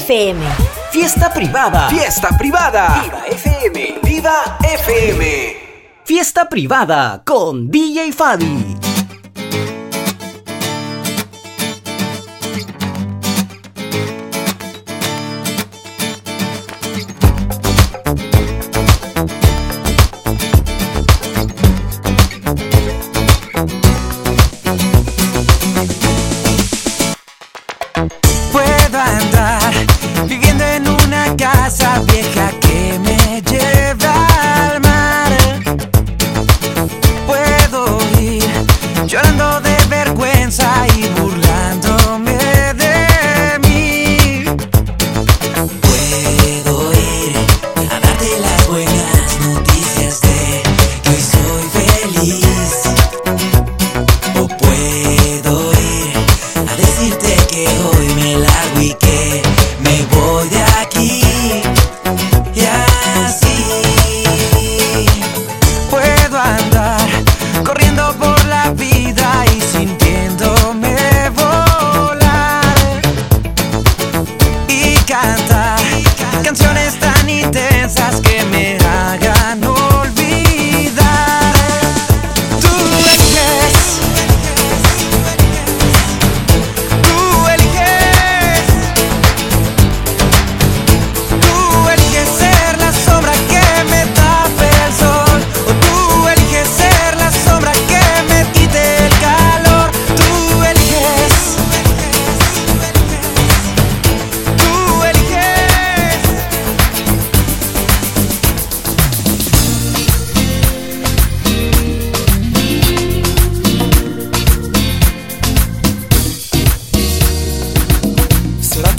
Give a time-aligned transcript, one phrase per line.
[0.00, 0.40] FM.
[0.90, 1.88] Fiesta privada.
[1.90, 3.02] Fiesta privada.
[3.02, 4.00] Viva FM.
[4.02, 5.56] Viva FM.
[6.04, 8.69] Fiesta privada con DJ Fabi.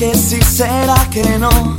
[0.01, 1.77] que sí, será que no?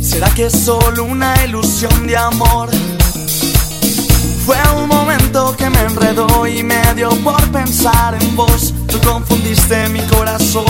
[0.00, 2.70] ¿Será que es solo una ilusión de amor?
[4.44, 8.74] Fue un momento que me enredó y me dio por pensar en vos.
[8.88, 10.64] Tú confundiste mi corazón.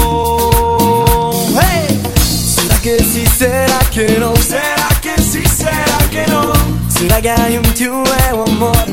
[2.55, 3.25] ¿Será que sí?
[3.27, 4.37] ¿Será que no?
[4.37, 5.43] ¿Será que sí?
[5.49, 6.53] ¿Será que no?
[6.91, 8.87] ¿Será que hay un nuevo amor?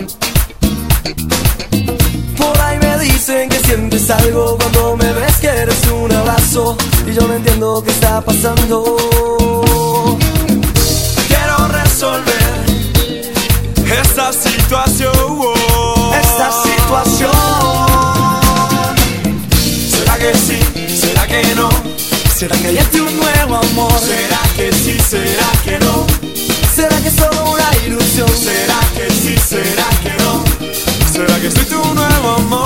[2.38, 6.78] Por ahí dicen que sientes algo cuando me ves que eres un abrazo
[7.08, 8.98] y yo no entiendo qué está pasando.
[11.28, 12.66] Quiero resolver
[14.02, 15.14] esta situación.
[16.22, 17.32] Esta situación.
[19.92, 20.60] ¿Será que sí?
[21.00, 21.70] ¿Será que no?
[22.36, 24.00] ¿Será que ya es un nuevo amor?
[24.00, 24.98] ¿Será que sí?
[25.00, 26.06] ¿Será que no?
[26.76, 28.30] ¿Será que es solo una ilusión?
[28.30, 29.36] ¿Será que sí?
[29.38, 30.49] ¿Será que no?
[31.20, 32.66] ¿Será que soy tu nuevo amor?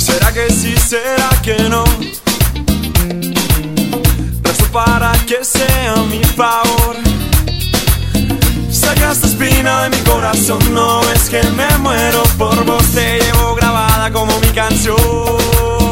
[0.00, 0.74] ¿Será que sí?
[0.76, 1.84] ¿Será que no?
[4.42, 6.96] Rezo para que sea mi favor.
[8.68, 13.54] Saca esta espina de mi corazón, no es que me muero por vos, te llevo
[13.54, 15.85] grabada como mi canción.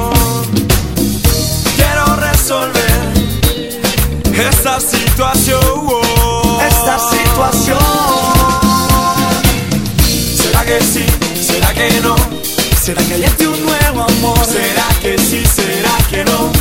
[4.49, 5.61] esta situación.
[6.67, 7.79] Esta situación.
[10.37, 11.05] ¿Será que sí?
[11.41, 12.15] ¿Será que no?
[12.83, 14.39] ¿Será que hay este un nuevo amor?
[14.47, 15.43] ¿Será que sí?
[15.47, 16.53] ¿Será que no?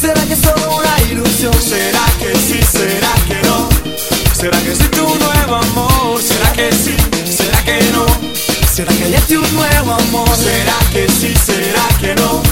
[0.00, 1.54] ¿Será que es solo una ilusión?
[1.54, 2.60] ¿Será que sí?
[2.62, 3.68] ¿Será que no?
[4.34, 6.20] ¿Será que sí tu nuevo amor?
[6.22, 6.94] ¿Será que sí?
[7.30, 8.06] ¿Será que no?
[8.70, 10.28] ¿Será que hay este un nuevo amor?
[10.36, 11.34] ¿Será que sí?
[11.46, 12.43] ¿Será que no?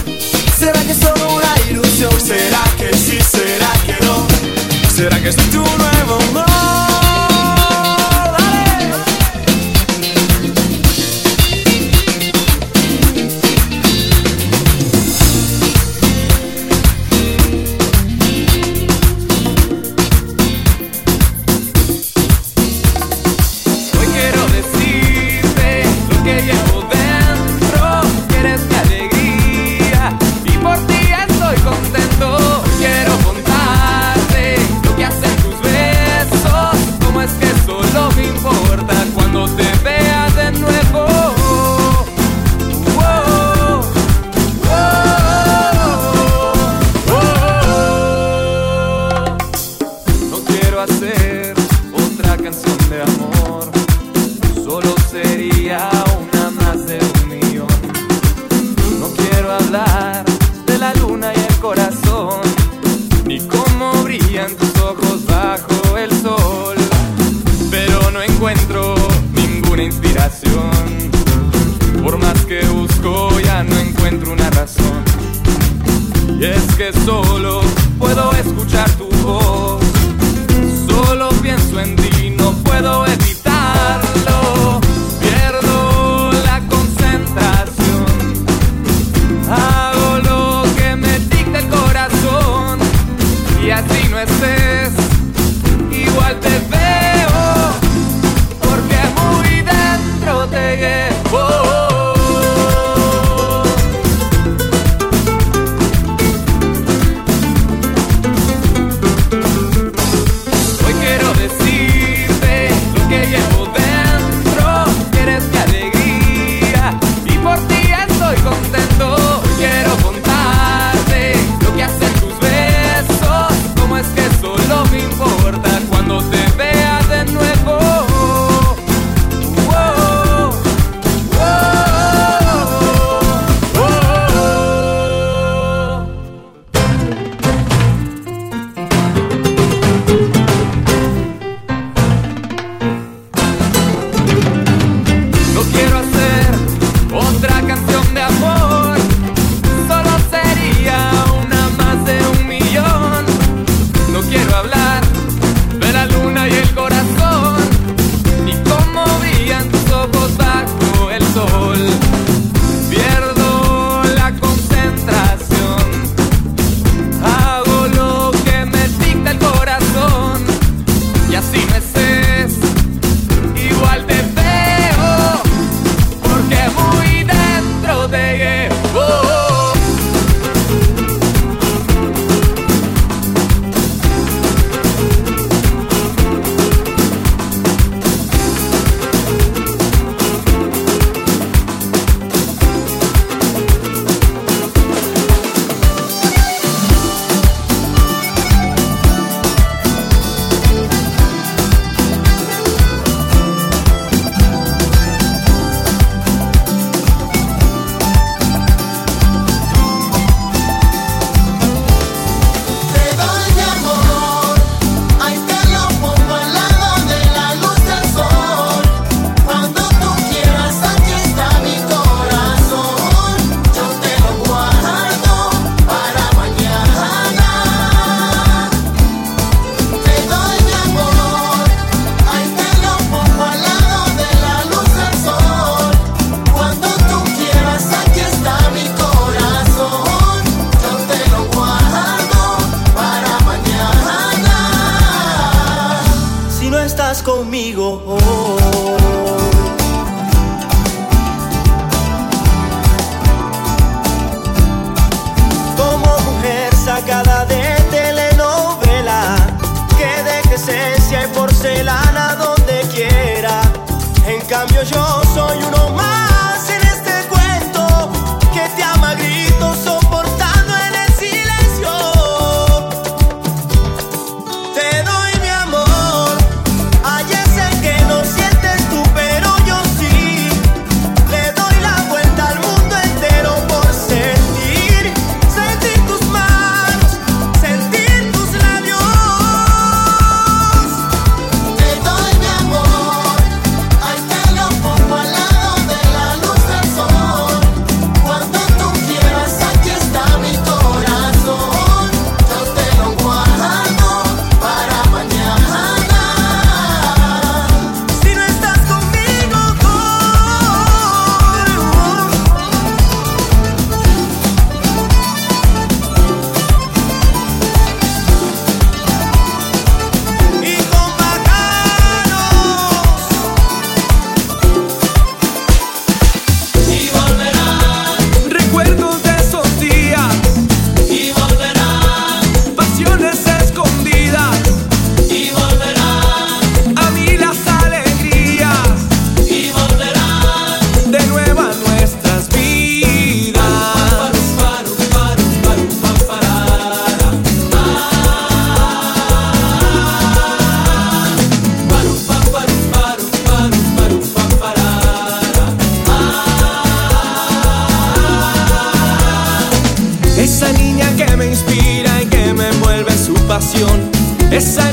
[363.73, 364.11] Pasión.
[364.50, 364.91] Esa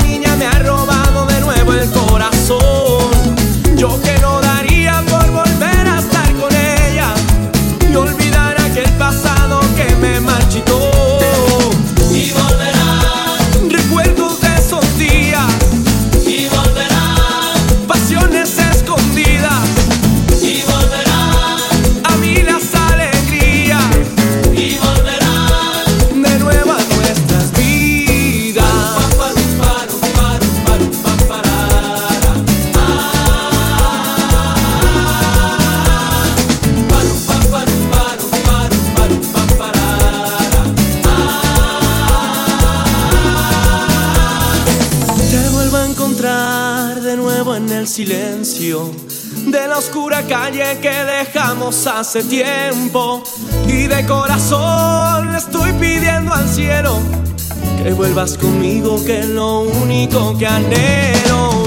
[52.10, 53.22] hace tiempo
[53.68, 56.98] y de corazón le estoy pidiendo al cielo
[57.84, 61.59] que vuelvas conmigo, que es lo único que anhelo.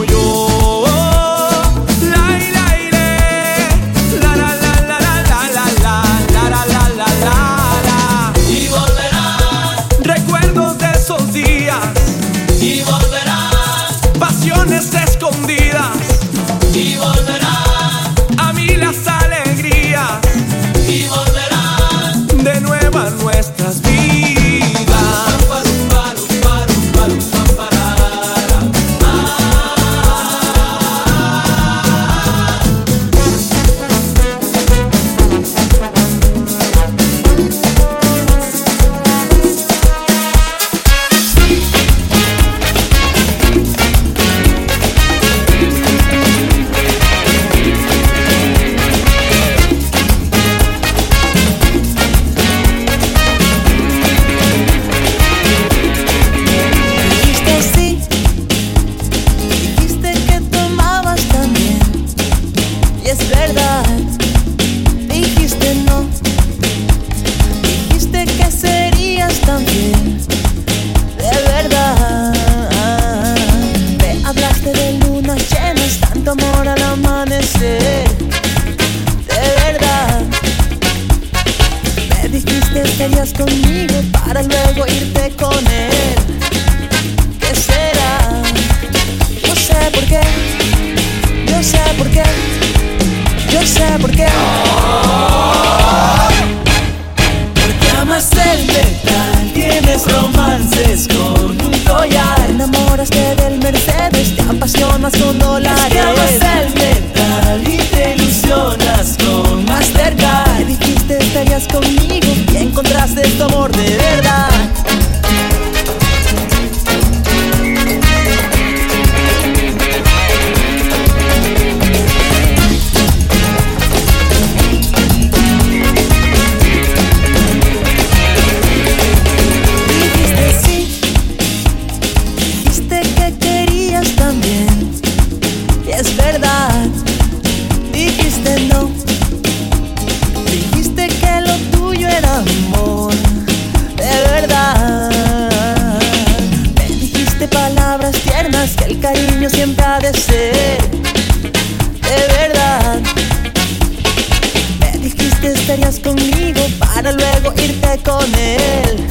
[156.79, 159.07] para luego irte con él.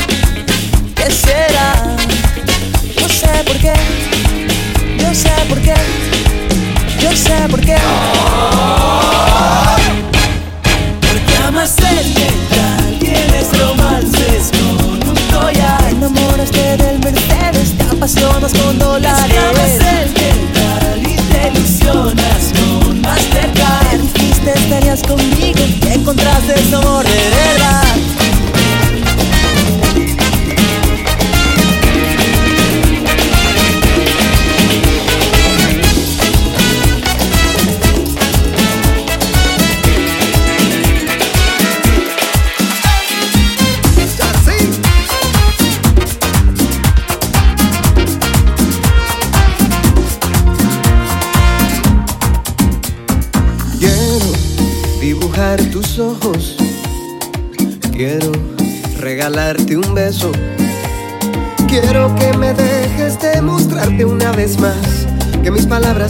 [0.94, 1.96] ¿Qué será?
[3.00, 3.72] No sé por qué,
[4.98, 5.74] yo sé por qué,
[7.00, 7.76] yo sé por qué.
[11.00, 15.78] Porque amas el metal, tienes romances con un toya.
[15.78, 19.21] Te enamoraste del Mercedes, te apasionas con dólares.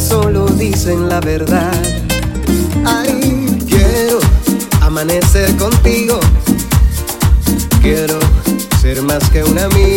[0.02, 1.72] solo dicen la verdad.
[2.84, 4.18] Ay, quiero
[4.80, 6.18] amanecer contigo.
[7.80, 8.18] Quiero
[8.80, 9.91] ser más que un amigo.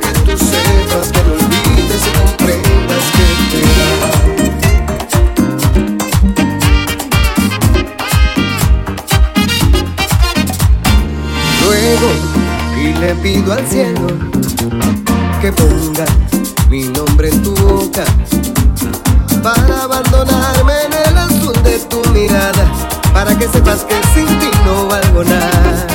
[0.00, 4.00] Que tú sepas que lo olvides y comprendas que te da.
[11.64, 12.08] Luego
[12.80, 14.06] y le pido al cielo
[15.40, 16.06] que ponga
[16.68, 18.04] mi nombre en tu boca
[19.42, 22.64] para abandonarme en el azul de tu mirada,
[23.12, 25.87] para que sepas que sin ti no valgo nada.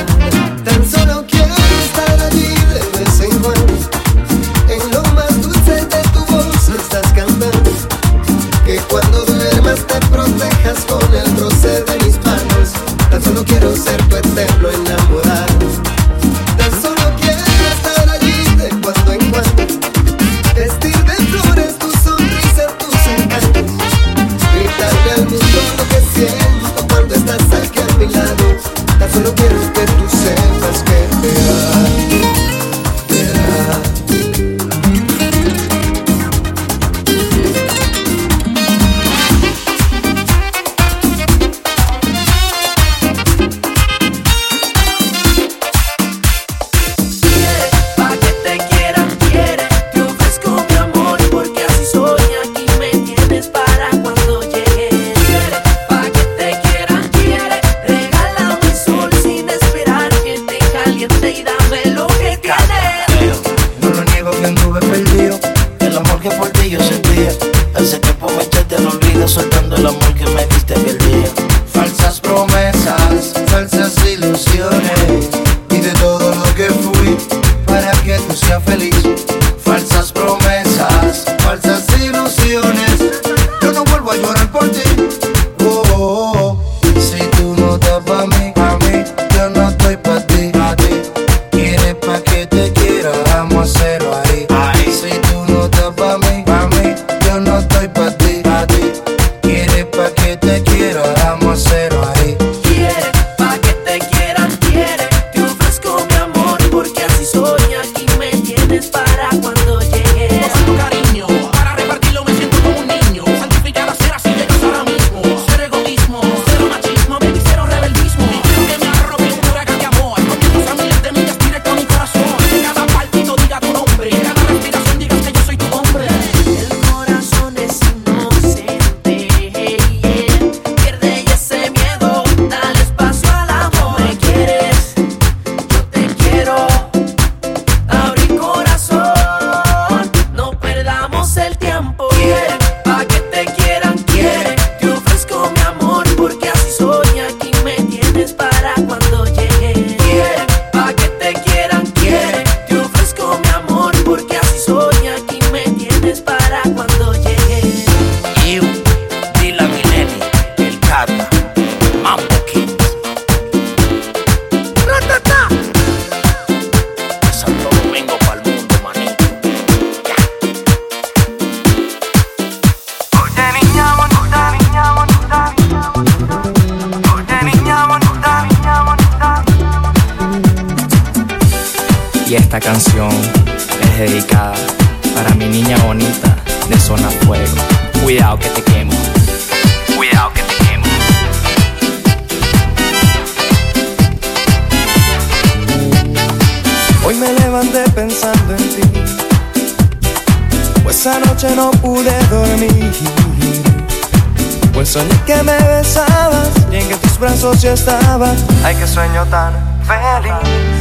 [207.34, 208.32] brazos ya estaba.
[208.64, 209.52] Ay, qué sueño tan
[209.84, 210.34] feliz,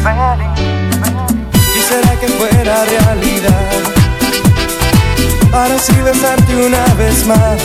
[0.03, 1.23] feliz, feliz.
[1.73, 3.71] Quisiera que fuera realidad.
[5.51, 7.59] Para así besarte una vez más.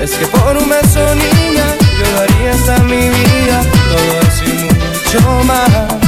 [0.00, 1.66] Es que por un beso, niña,
[1.98, 3.62] yo daría hasta mi vida.
[3.90, 6.01] Todo eso mucho más.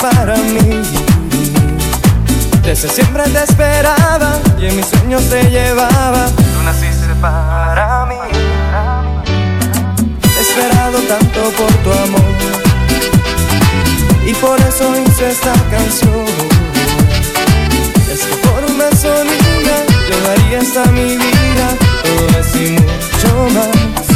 [0.00, 0.82] para mí.
[2.62, 6.26] Desde siempre te esperaba y en mis sueños te llevaba.
[6.26, 8.16] Tú naciste para mí.
[10.36, 12.34] He esperado tanto por tu amor
[14.26, 16.24] y por eso hice esta canción.
[18.12, 19.76] Es que por una sonrisa
[20.08, 21.66] yo daría hasta mi vida,
[22.02, 24.13] todo eso y mucho más.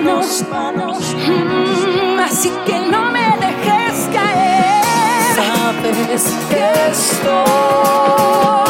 [0.00, 1.14] manos.
[1.14, 5.36] Mm, así que no me dejes caer.
[5.36, 8.63] Sabes que estoy.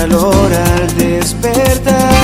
[0.00, 2.19] calor al despertar.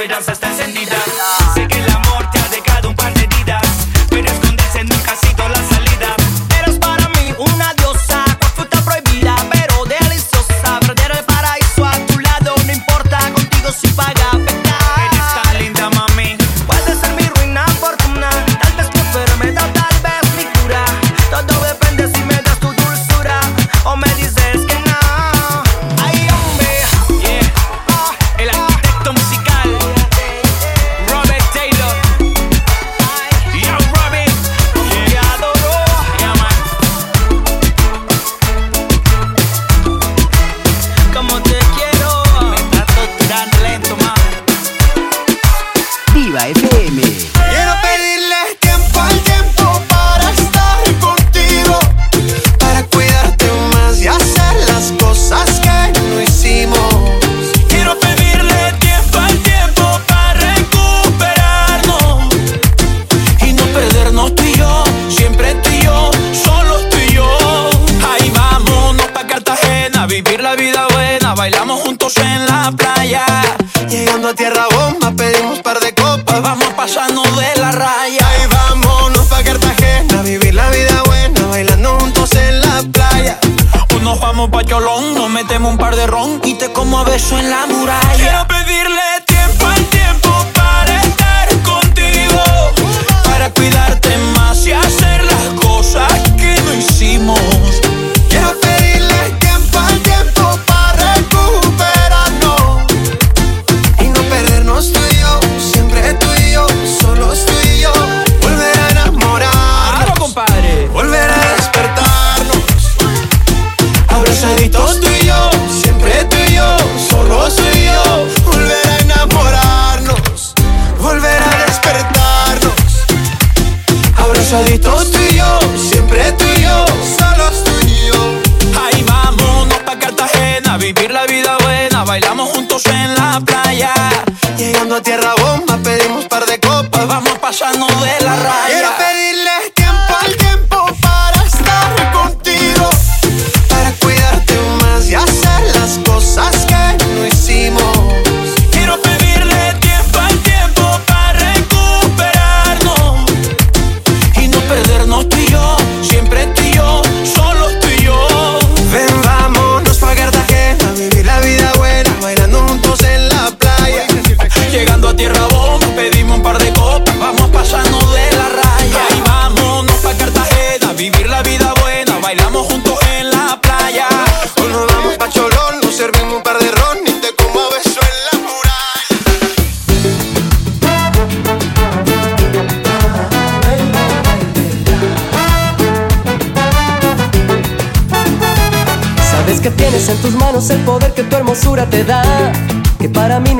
[0.00, 0.47] Esperanza está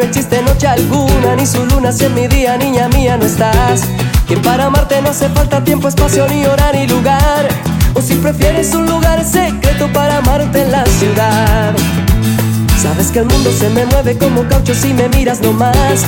[0.09, 3.83] existe noche alguna, ni su luna si en mi día, niña mía, no estás.
[4.27, 7.47] Que para amarte no hace falta tiempo, espacio, ni hora, ni lugar.
[7.95, 11.75] O si prefieres un lugar secreto para amarte en la ciudad.
[12.81, 16.07] Sabes que el mundo se me mueve como caucho si me miras nomás.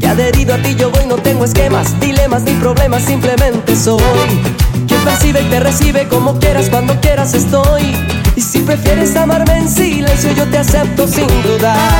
[0.00, 4.00] Que adherido a ti yo voy, no tengo esquemas, dilemas ni problemas, simplemente soy.
[4.88, 7.94] Quien percibe y te recibe como quieras, cuando quieras estoy.
[8.34, 11.95] Y si prefieres amarme en silencio, yo te acepto sin dudar.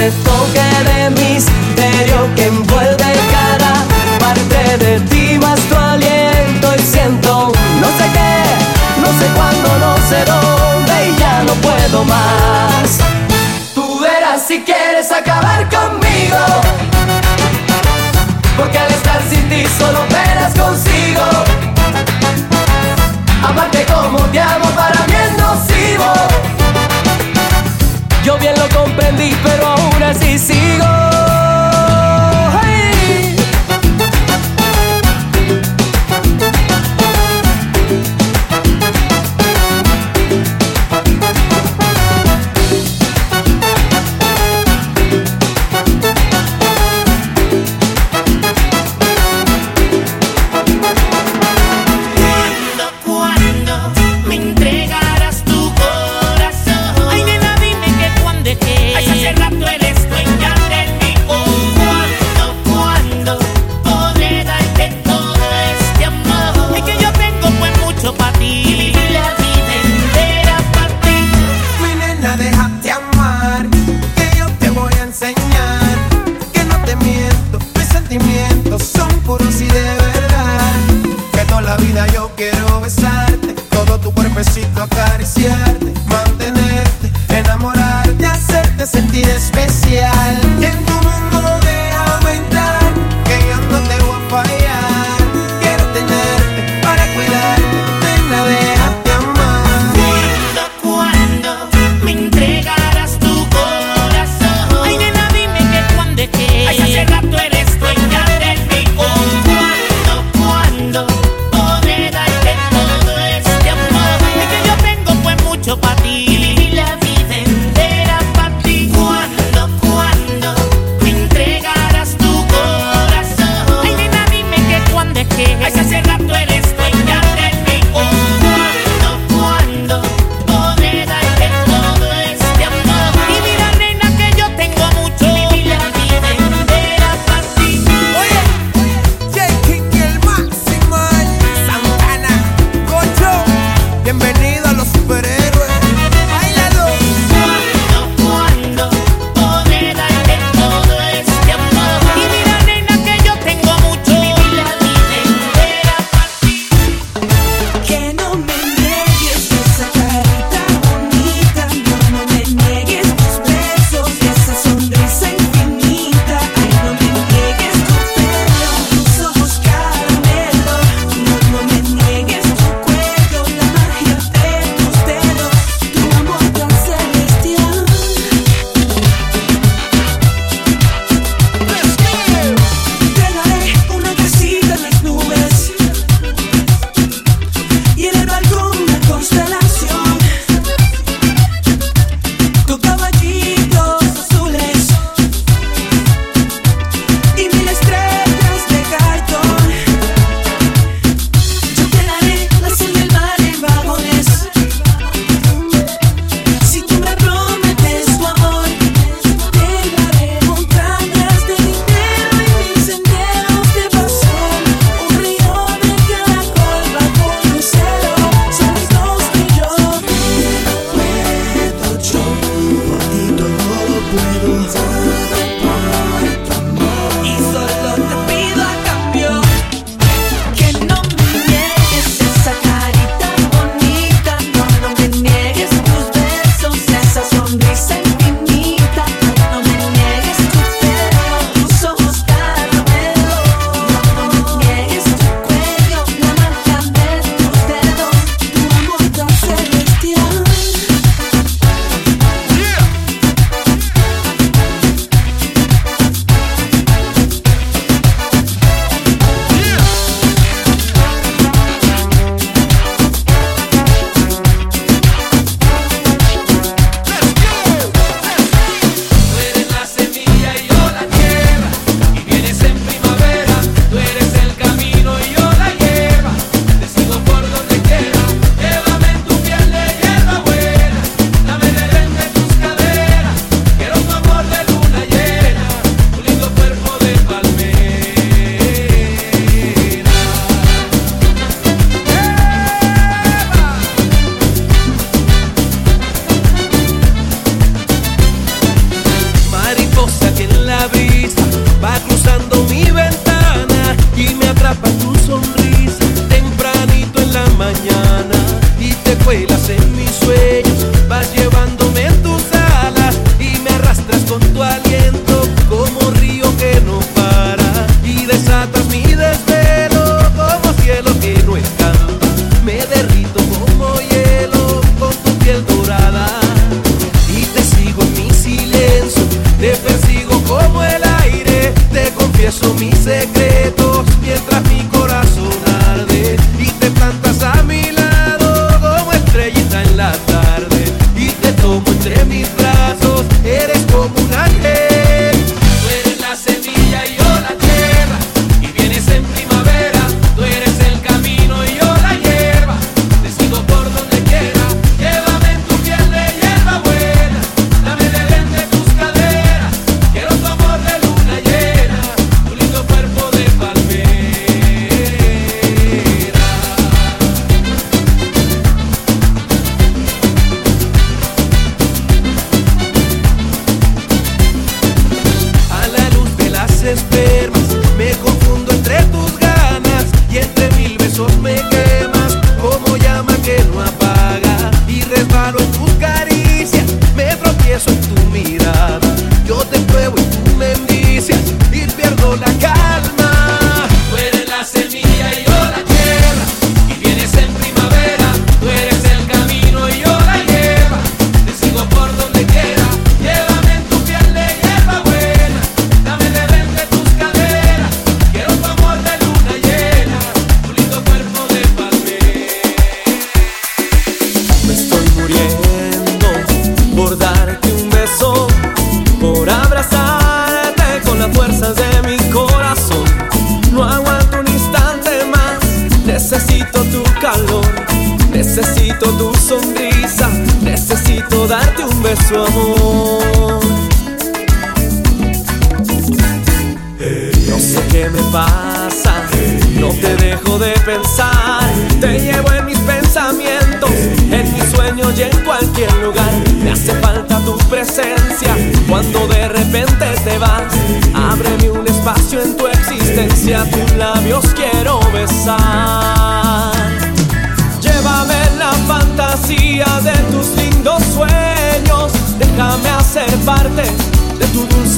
[0.00, 3.74] Ese toque de misterio que envuelve cada
[4.18, 9.94] parte de ti, más tu aliento y siento no sé qué, no sé cuándo, no
[10.08, 12.98] sé dónde y ya no puedo más.
[13.74, 16.38] Tú verás si quieres acabar conmigo.
[18.56, 21.26] Porque al estar sin ti solo penas consigo.
[23.44, 26.10] Amarte como te amo para mí es nocivo.
[28.24, 29.59] Yo bien lo comprendí, pero
[30.10, 31.09] así sigo.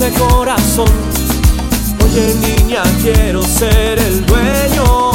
[0.03, 0.88] dulce corazón.
[2.05, 5.12] Oye niña, quiero ser el dueño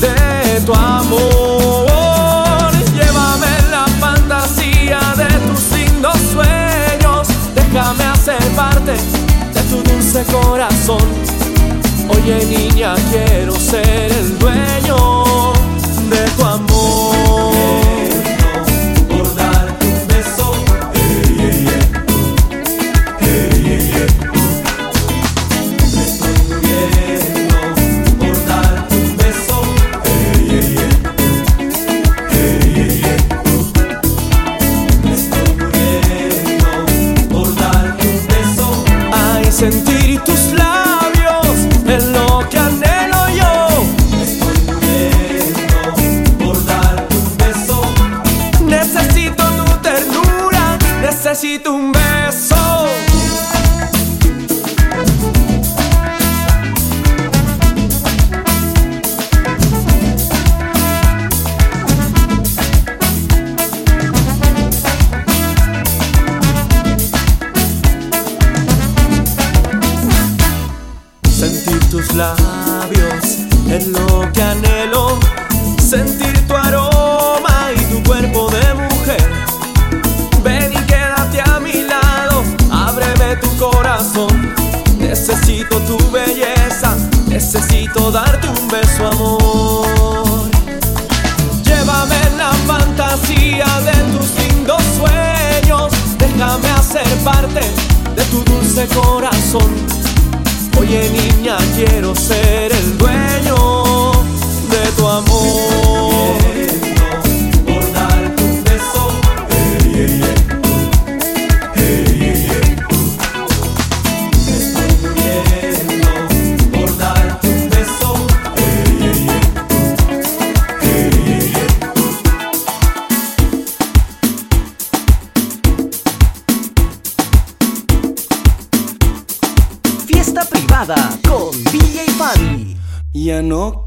[0.00, 2.70] de tu amor.
[2.94, 7.28] Llévame en la fantasía de tus lindos sueños.
[7.54, 11.08] Déjame hacer parte de tu dulce corazón.
[12.08, 15.59] Oye niña, quiero ser el dueño.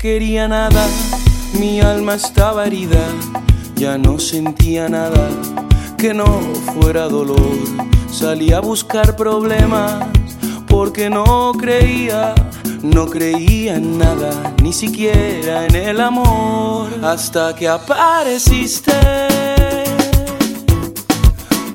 [0.03, 0.85] quería nada,
[1.57, 3.07] mi alma estaba herida,
[3.77, 5.29] ya no sentía nada
[5.97, 6.41] que no
[6.73, 7.57] fuera dolor.
[8.11, 10.05] Salí a buscar problemas
[10.67, 12.35] porque no creía,
[12.81, 18.91] no creía en nada, ni siquiera en el amor, hasta que apareciste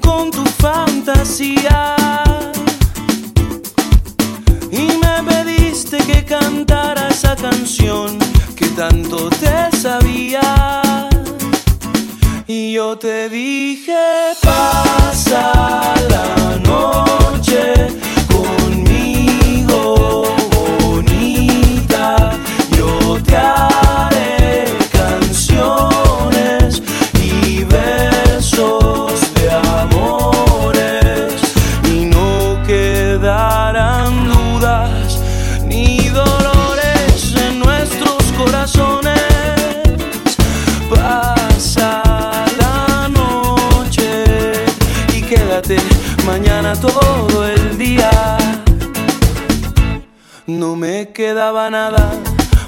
[0.02, 1.97] con tu fantasía.
[6.28, 8.18] Cantara esa canción
[8.54, 10.80] que tanto te sabía.
[12.46, 13.96] Y yo te dije,
[14.42, 15.52] pasa
[16.10, 17.27] la noche
[51.18, 52.12] quedaba nada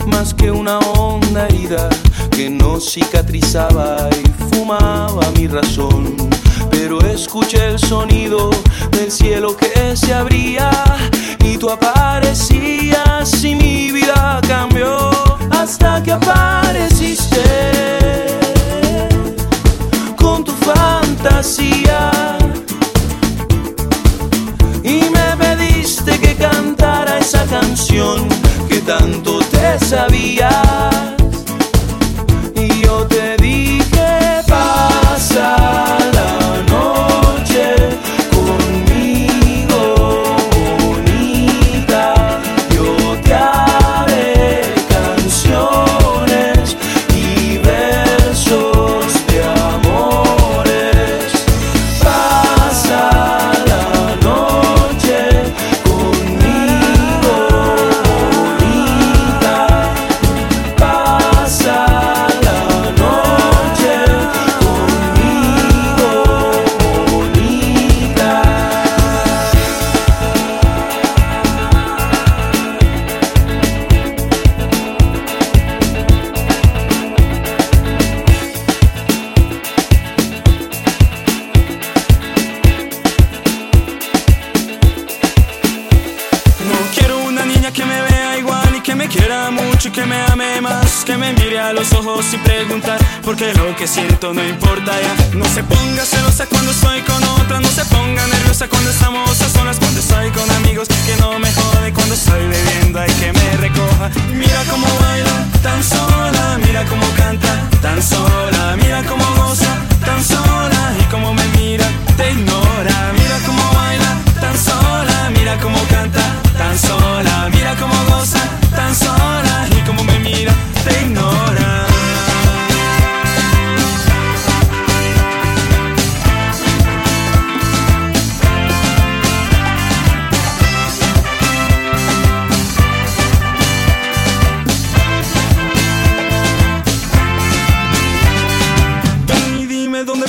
[0.09, 1.89] más que una honda herida
[2.33, 6.17] que no cicatrizaba y fumaba mi razón.
[6.69, 8.51] Pero escuché el sonido
[8.91, 10.69] del cielo que se abría
[11.45, 15.11] y tú aparecías y mi vida cambió
[15.53, 17.80] hasta que apareciste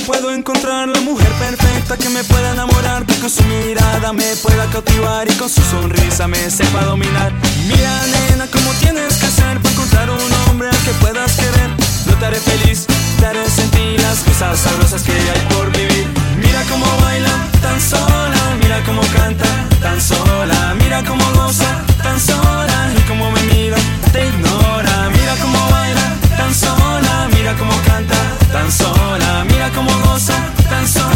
[0.06, 4.66] puedo encontrar la mujer perfecta que me pueda enamorar, que con su mirada me pueda
[4.66, 7.32] cautivar y con su sonrisa me sepa dominar.
[7.66, 11.70] Mira, nena, cómo tienes que hacer para encontrar un hombre al que puedas querer.
[12.06, 12.86] Yo te haré feliz,
[13.18, 16.06] te haré sentir las cosas sabrosas que hay por vivir.
[16.36, 19.46] Mira cómo baila, tan sola, mira cómo canta,
[19.80, 23.76] tan sola, mira cómo goza, tan sola, y cómo me mira,
[24.12, 24.61] te ignora.
[27.52, 28.14] Mira cómo canta,
[28.50, 30.34] tan sola, mira cómo goza,
[30.70, 31.11] tan sola,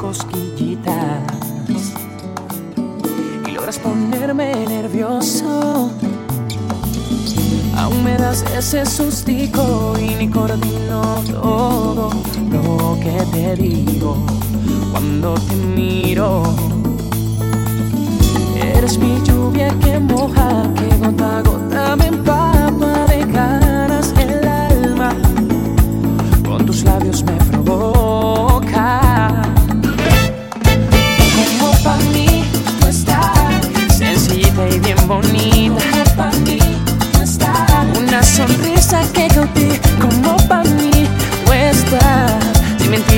[0.00, 1.22] cosquillitas
[3.46, 5.92] y logras ponerme nervioso.
[7.76, 12.10] Aún me das ese sustico y ni coordino todo
[12.50, 14.16] lo que te digo
[14.90, 16.42] cuando te miro.
[18.56, 22.53] Eres mi lluvia que moja, que gota a gota me empapa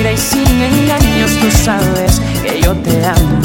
[0.07, 1.31] mentira y sin engaños.
[1.39, 3.41] Tú sabes que yo te amo,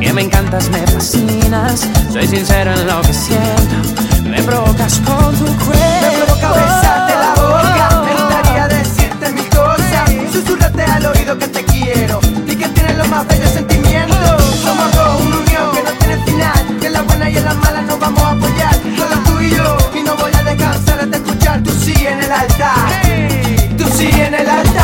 [0.00, 1.88] que me encantas, me fascinas.
[2.12, 3.76] Soy sincero en lo que siento.
[4.24, 5.82] Me provocas con tu cuerpo.
[6.02, 10.10] Me provoca besarte la boca, me gustaría decirte mil cosas.
[10.32, 14.42] Susurrarte al oído que te quiero y que tienes los más bellos sentimientos.
[14.62, 16.78] Somos dos, una unión que no tiene final.
[16.80, 18.74] Que en la buena y en la mala nos vamos a apoyar.
[18.96, 22.32] Solo tú y yo, y no voy a descansar de escuchar tu sí en el
[22.32, 23.02] altar.
[23.78, 24.75] Tu sí en el altar.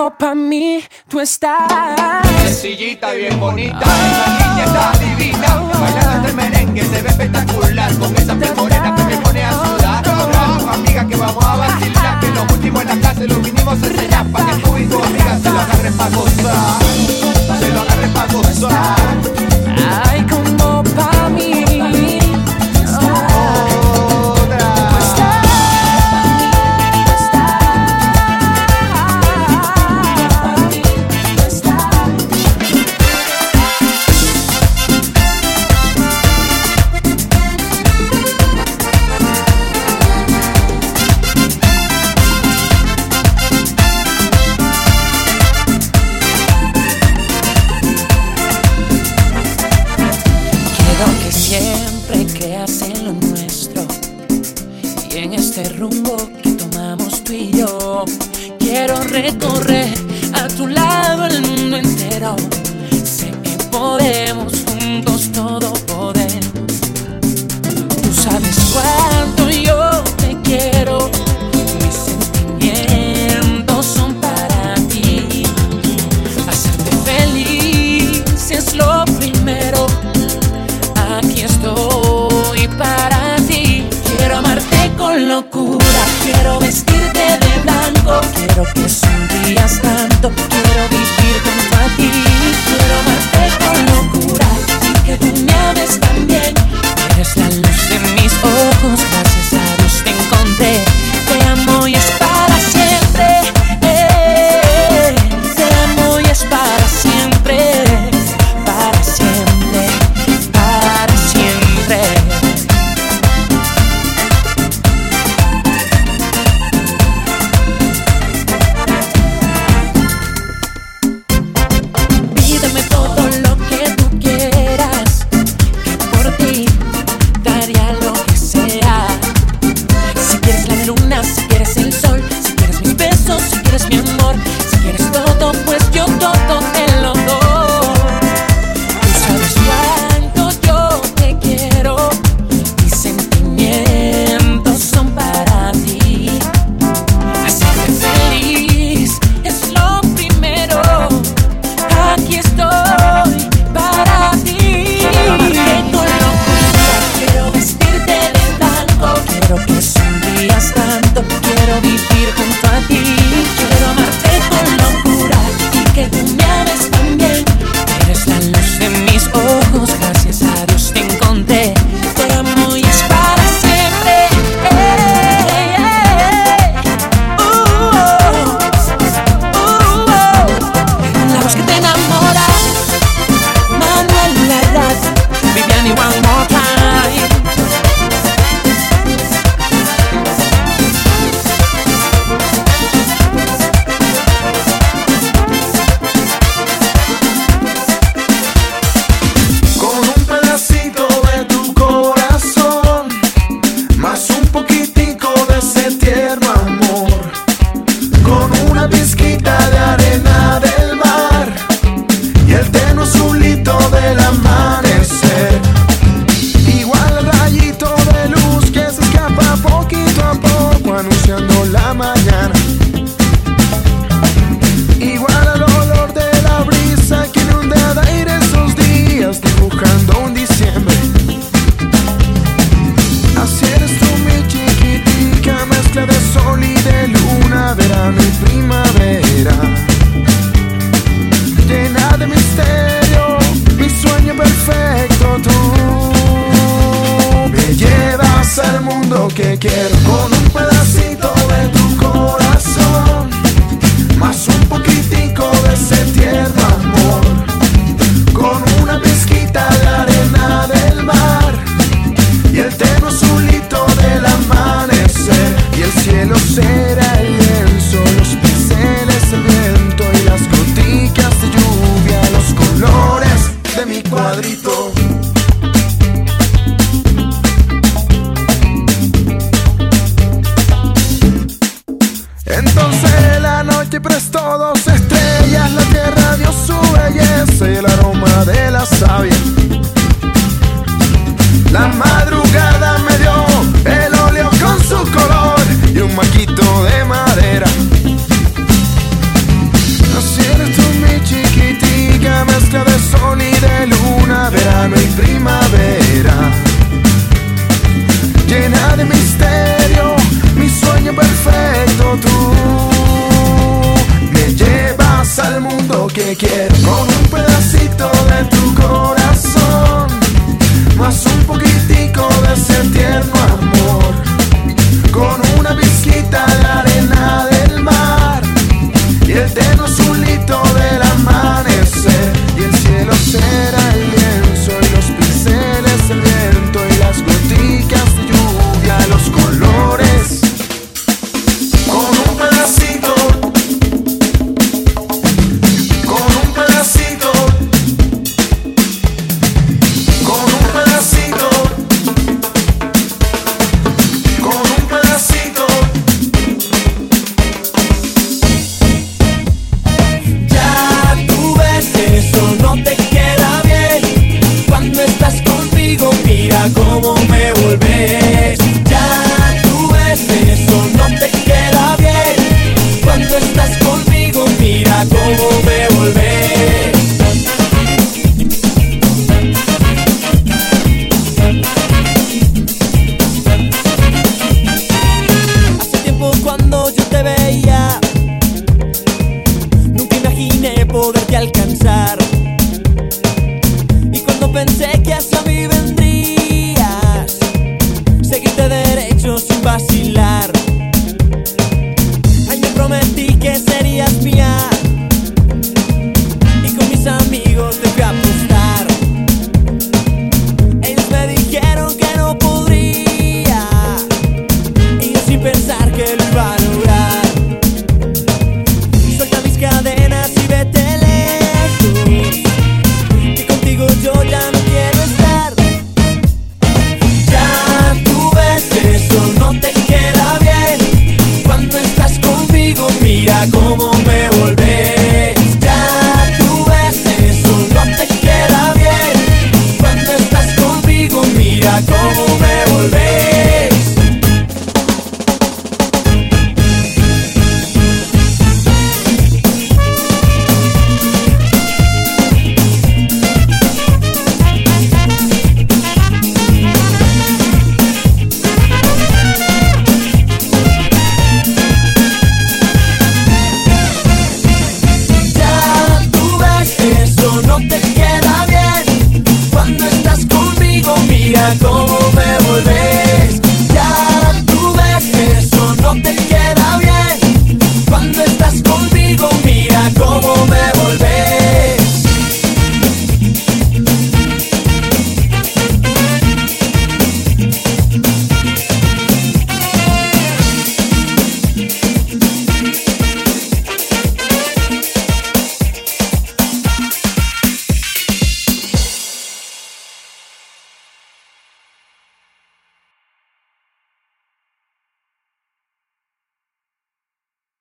[0.00, 2.24] Como pa' mí tú estás.
[2.42, 5.62] Sencillita, bien bonita, esa niña está divina.
[5.78, 7.94] Bailando este merengue se ve espectacular.
[7.98, 10.02] Con esa piel morena que me pone a sudar.
[10.02, 12.18] Con amiga que vamos a vacilar.
[12.18, 14.26] Que lo último en la clase lo vinimos a enseñar.
[14.32, 16.82] Pa' que tú y tu amiga se lo agarren pa' gozar.
[17.60, 19.49] Se lo agarren pa' gozar.